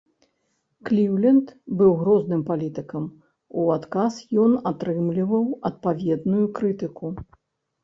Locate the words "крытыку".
6.59-7.17